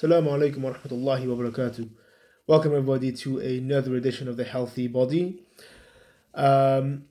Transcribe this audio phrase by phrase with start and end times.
[0.00, 1.88] Assalamu alaikum wa rahmatullahi wa barakatuh.
[2.46, 5.42] Welcome everybody to another edition of the Healthy Body.
[6.34, 7.06] Um,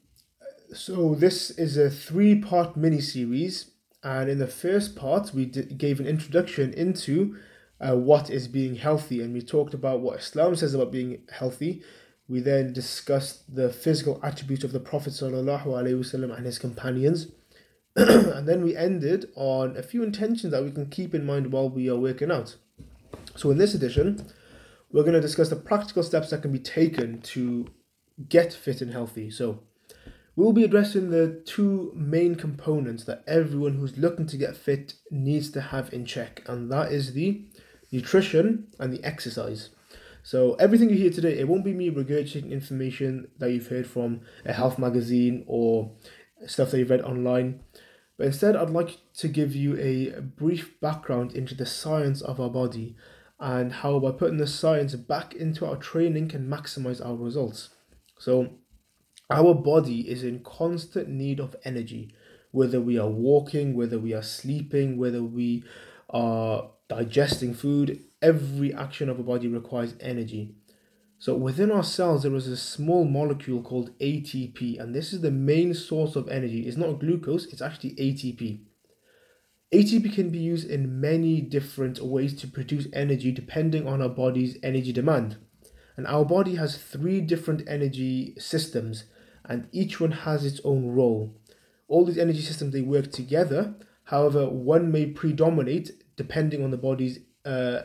[0.74, 3.72] so this is a three-part mini-series,
[4.04, 7.36] and in the first part we d- gave an introduction into
[7.82, 11.84] uh, what is being healthy, and we talked about what Islam says about being healthy.
[12.30, 17.28] We then discussed the physical attributes of the Prophet wasallam and his companions.
[17.98, 21.70] and then we ended on a few intentions that we can keep in mind while
[21.70, 22.56] we are working out.
[23.38, 24.26] So, in this edition,
[24.92, 27.68] we're going to discuss the practical steps that can be taken to
[28.28, 29.30] get fit and healthy.
[29.30, 29.60] So,
[30.36, 35.52] we'll be addressing the two main components that everyone who's looking to get fit needs
[35.52, 37.46] to have in check, and that is the
[37.92, 39.70] nutrition and the exercise.
[40.24, 44.22] So, everything you hear today, it won't be me regurgitating information that you've heard from
[44.46, 45.92] a health magazine or
[46.48, 47.60] stuff that you've read online.
[48.18, 52.50] But instead, I'd like to give you a brief background into the science of our
[52.50, 52.96] body
[53.40, 57.70] and how by putting the science back into our training can maximize our results.
[58.18, 58.50] So,
[59.30, 62.14] our body is in constant need of energy,
[62.52, 65.64] whether we are walking, whether we are sleeping, whether we
[66.10, 70.56] are digesting food, every action of our body requires energy.
[71.20, 75.32] So, within our cells, there is a small molecule called ATP, and this is the
[75.32, 76.68] main source of energy.
[76.68, 78.62] It's not glucose, it's actually ATP.
[79.74, 84.58] ATP can be used in many different ways to produce energy depending on our body's
[84.64, 85.38] energy demand.
[85.98, 89.06] And our body has three different energy systems,
[89.44, 91.36] and each one has its own role.
[91.88, 93.76] All these energy systems they work together.
[94.06, 97.82] However, one may predominate depending on the body's uh,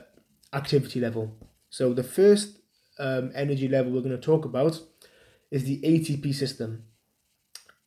[0.53, 1.35] activity level.
[1.71, 2.59] So the first
[2.99, 4.81] um, energy level we're going to talk about
[5.51, 6.85] is the ATP system.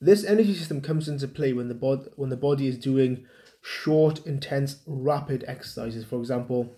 [0.02, 3.25] This energy system comes into play when the bod- when the body is doing
[3.66, 6.05] short, intense, rapid exercises.
[6.05, 6.75] For example,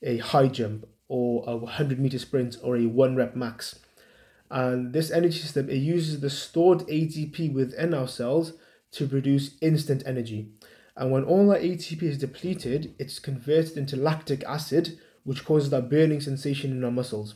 [0.00, 3.80] a high jump or a 100 meter sprint or a one rep max.
[4.48, 8.52] And this energy system it uses the stored ATP within our cells
[8.92, 10.52] to produce instant energy.
[10.96, 15.90] And when all that ATP is depleted, it's converted into lactic acid, which causes that
[15.90, 17.34] burning sensation in our muscles.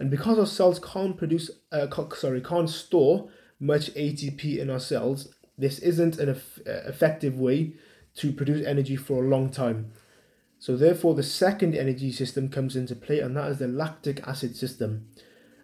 [0.00, 3.28] And because our cells can't produce, uh, sorry, can't store
[3.60, 7.74] much ATP in our cells, this isn't an effective way
[8.16, 9.92] to produce energy for a long time.
[10.58, 14.56] So therefore, the second energy system comes into play, and that is the lactic acid
[14.56, 15.08] system.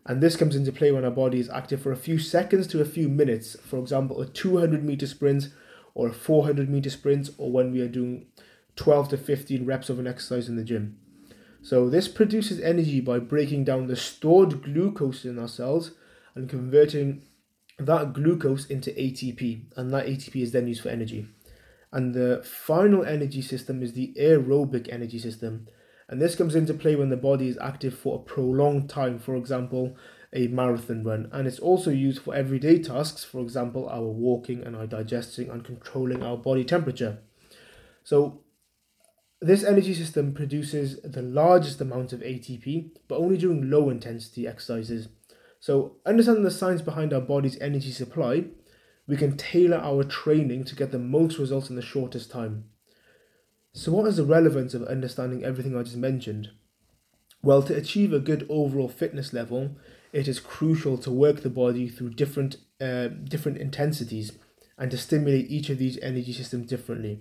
[0.05, 2.81] And this comes into play when our body is active for a few seconds to
[2.81, 3.57] a few minutes.
[3.65, 5.49] For example, a 200 meter sprint
[5.95, 8.27] or a 400 meter sprint, or when we are doing
[8.77, 10.99] 12 to 15 reps of an exercise in the gym.
[11.63, 15.93] So this produces energy by breaking down the stored glucose in our cells
[16.35, 17.23] and converting
[17.79, 21.27] that glucose into ATP, and that ATP is then used for energy.
[21.93, 25.67] And the final energy system is the aerobic energy system.
[26.09, 29.37] And this comes into play when the body is active for a prolonged time, for
[29.37, 29.97] example,
[30.33, 31.29] a marathon run.
[31.33, 35.65] And it's also used for everyday tasks, for example, our walking and our digesting and
[35.65, 37.19] controlling our body temperature.
[38.05, 38.41] So,
[39.43, 45.09] this energy system produces the largest amount of ATP, but only during low intensity exercises.
[45.61, 48.47] So, understanding the science behind our body's energy supply
[49.11, 52.67] we can tailor our training to get the most results in the shortest time.
[53.73, 56.51] So, what is the relevance of understanding everything I just mentioned?
[57.43, 59.73] Well, to achieve a good overall fitness level,
[60.13, 64.39] it is crucial to work the body through different uh, different intensities
[64.79, 67.19] and to stimulate each of these energy systems differently.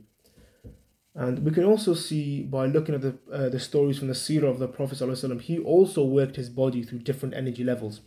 [1.16, 4.44] And we can also see by looking at the uh, the stories from the seerah
[4.44, 8.02] of the Prophet he also worked his body through different energy levels.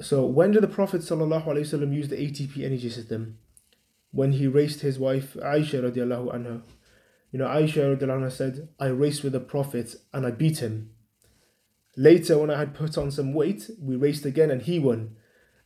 [0.00, 3.38] So when did the Prophet ﷺ use the ATP energy system?
[4.10, 6.62] When he raced his wife Aisha radiallahu anha.
[7.32, 10.90] You know, Aisha radiallahu anha said, I raced with the Prophet and I beat him.
[11.96, 15.16] Later, when I had put on some weight, we raced again and he won.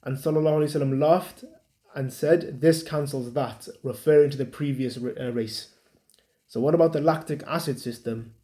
[0.05, 1.45] And Sallallahu Alaihi Wasallam laughed
[1.95, 5.75] and said, This cancels that, referring to the previous uh, race.
[6.47, 8.35] So, what about the lactic acid system?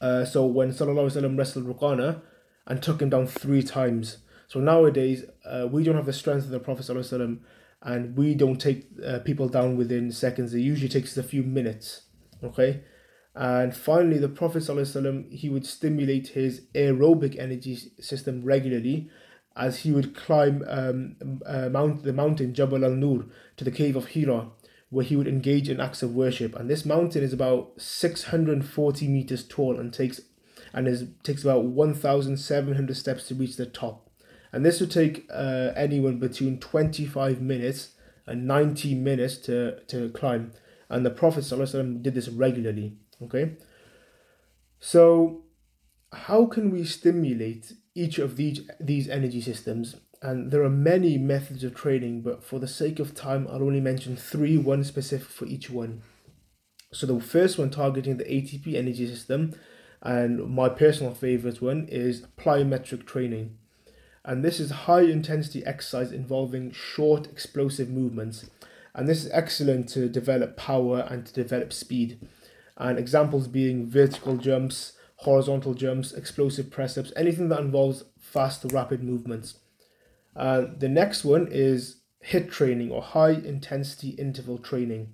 [0.00, 2.22] Uh, so, when Sallallahu Alaihi Wasallam wrestled Ruqana
[2.66, 4.18] and took him down three times,
[4.54, 7.40] so nowadays, uh, we don't have the strength of the Prophet ﷺ,
[7.82, 10.54] and we don't take uh, people down within seconds.
[10.54, 12.02] It usually takes a few minutes.
[12.40, 12.84] Okay.
[13.34, 19.10] And finally, the Prophet ﷺ, he would stimulate his aerobic energy system regularly
[19.56, 23.24] as he would climb um, uh, mount, the mountain Jabal al Nur
[23.56, 24.52] to the cave of Hira,
[24.88, 26.54] where he would engage in acts of worship.
[26.54, 30.20] And this mountain is about 640 meters tall and takes
[30.72, 34.03] and is takes about 1,700 steps to reach the top
[34.54, 37.90] and this would take uh, anyone between 25 minutes
[38.26, 40.52] and 90 minutes to, to climb
[40.88, 41.44] and the prophet
[42.02, 43.56] did this regularly okay
[44.84, 45.44] So,
[46.12, 49.96] how can we stimulate each of these these energy systems?
[50.20, 53.80] And there are many methods of training, but for the sake of time, I'll only
[53.80, 56.02] mention three, one specific for each one.
[56.92, 59.54] So the first one targeting the ATP energy system,
[60.02, 63.56] and my personal favorite one is plyometric training.
[64.24, 68.48] And this is high intensity exercise involving short explosive movements.
[68.94, 72.26] And this is excellent to develop power and to develop speed.
[72.76, 79.02] And examples being vertical jumps, horizontal jumps, explosive press ups, anything that involves fast, rapid
[79.02, 79.58] movements.
[80.34, 81.98] Uh, the next one is
[82.30, 85.12] HIIT training or high intensity interval training.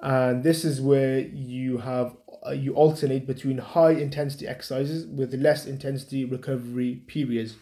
[0.00, 5.66] And this is where you have uh, you alternate between high intensity exercises with less
[5.66, 7.56] intensity recovery periods.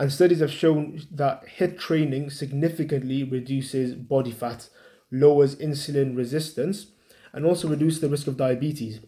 [0.00, 4.70] And studies have shown that HIIT training significantly reduces body fat,
[5.10, 6.86] lowers insulin resistance,
[7.34, 9.00] and also reduces the risk of diabetes.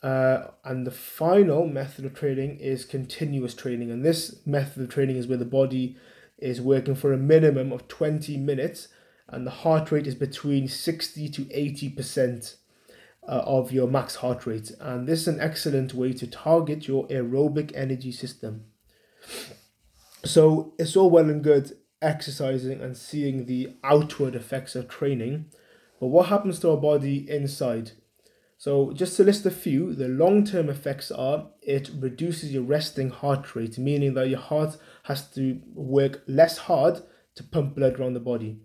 [0.00, 3.90] Uh, and the final method of training is continuous training.
[3.90, 5.96] And this method of training is where the body
[6.38, 8.86] is working for a minimum of 20 minutes
[9.26, 12.54] and the heart rate is between 60 to 80%
[13.26, 14.70] uh, of your max heart rate.
[14.78, 18.66] And this is an excellent way to target your aerobic energy system.
[20.28, 21.72] So it's all well and good
[22.02, 25.46] exercising and seeing the outward effects of training,
[26.00, 27.92] but what happens to our body inside?
[28.58, 33.08] So, just to list a few, the long term effects are it reduces your resting
[33.08, 37.00] heart rate, meaning that your heart has to work less hard
[37.36, 38.58] to pump blood around the body.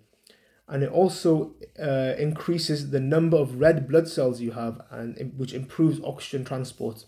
[0.68, 5.54] And it also uh, increases the number of red blood cells you have, and which
[5.54, 7.06] improves oxygen transport.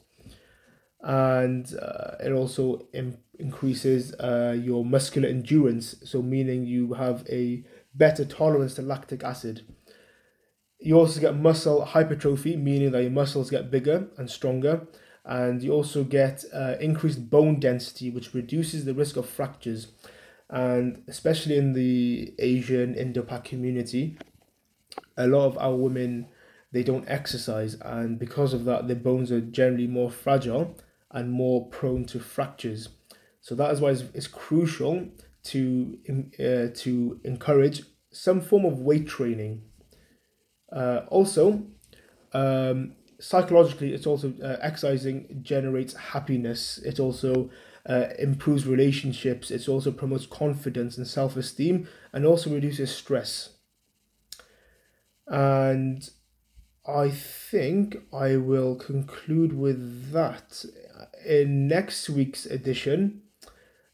[1.06, 7.64] And uh, it also Im- increases uh, your muscular endurance, so meaning you have a
[7.94, 9.62] better tolerance to lactic acid
[10.86, 14.88] you also get muscle hypertrophy, meaning that your muscles get bigger and stronger.
[15.24, 19.88] And you also get uh, increased bone density, which reduces the risk of fractures.
[20.48, 24.20] And especially in the Asian Indo-Pak community,
[25.18, 26.28] a lot of our women
[26.72, 30.76] they don't exercise, and because of that, their bones are generally more fragile
[31.16, 32.90] and more prone to fractures.
[33.42, 35.08] So that is why it's, it's crucial
[35.46, 35.98] to
[36.40, 39.64] uh, to encourage some form of weight training
[40.72, 41.64] uh, also,
[42.34, 46.80] um, psychologically, it's also uh, exercising generates happiness.
[46.80, 47.50] It also
[47.88, 49.52] uh, improves relationships.
[49.52, 53.52] It also promotes confidence and self esteem, and also reduces stress.
[55.28, 56.08] And
[56.88, 60.66] I think I will conclude with that.
[61.26, 63.22] In next week's edition,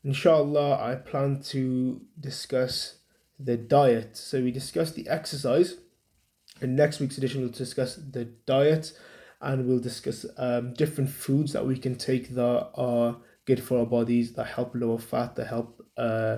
[0.03, 2.97] inshallah, I plan to discuss
[3.39, 4.17] the diet.
[4.17, 5.77] So we discussed the exercise
[6.61, 8.93] in next week's edition, we'll discuss the diet
[9.41, 13.85] and we'll discuss um, different foods that we can take that are good for our
[13.85, 16.37] bodies, that help lower fat, that help uh,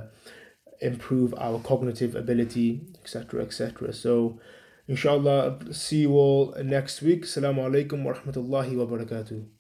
[0.82, 3.44] improve our cognitive ability, etc.
[3.44, 3.92] etc.
[3.92, 4.40] So,
[4.88, 7.24] inshallah, see you all next week.
[7.24, 9.53] Assalamu alaikum wa rahmatullahi wa barakatuh.